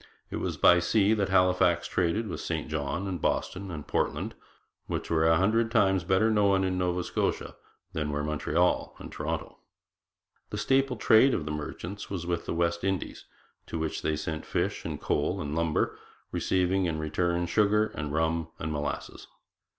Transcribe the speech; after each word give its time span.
It 0.31 0.37
was 0.37 0.57
by 0.57 0.79
sea 0.79 1.13
that 1.13 1.29
Halifax 1.29 1.87
traded 1.87 2.27
with 2.27 2.41
St 2.41 2.67
John 2.67 3.07
and 3.07 3.21
Boston 3.21 3.69
and 3.69 3.85
Portland, 3.85 4.33
which 4.87 5.11
were 5.11 5.27
a 5.27 5.37
hundred 5.37 5.69
times 5.69 6.03
better 6.03 6.31
known 6.31 6.63
in 6.63 6.75
Nova 6.75 7.03
Scotia 7.03 7.55
than 7.93 8.09
were 8.09 8.23
Montreal 8.23 8.95
and 8.97 9.11
Toronto. 9.11 9.59
The 10.49 10.57
staple 10.57 10.97
trade 10.97 11.35
of 11.35 11.45
the 11.45 11.51
merchants 11.51 12.09
was 12.09 12.25
with 12.25 12.47
the 12.47 12.53
West 12.55 12.83
Indies, 12.83 13.25
to 13.67 13.77
which 13.77 14.01
they 14.01 14.15
sent 14.15 14.43
fish 14.43 14.85
and 14.85 14.99
coal 14.99 15.39
and 15.39 15.53
lumber, 15.55 15.99
receiving 16.31 16.85
in 16.85 16.97
return 16.97 17.45
sugar 17.45 17.89
and 17.93 18.11
rum 18.11 18.47
and 18.57 18.71
molasses. 18.71 19.27